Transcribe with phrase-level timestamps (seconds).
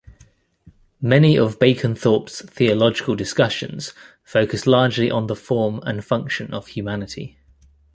[0.99, 3.93] Many of Baconthorpe's theological discussions
[4.23, 7.37] focus largely on the form and function of humanity.